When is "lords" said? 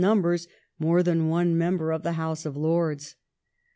2.57-3.13